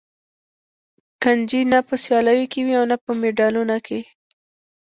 [1.21, 3.99] کنجي نه په سیالیو کې وي او نه په مډالونه کې.